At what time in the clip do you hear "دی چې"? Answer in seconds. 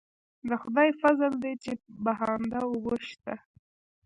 1.43-1.71